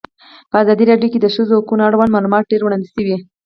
په 0.49 0.55
ازادي 0.63 0.83
راډیو 0.91 1.11
کې 1.11 1.19
د 1.21 1.21
د 1.29 1.33
ښځو 1.35 1.57
حقونه 1.59 1.83
اړوند 1.85 2.13
معلومات 2.15 2.43
ډېر 2.51 2.61
وړاندې 2.63 2.87
شوي. 2.93 3.15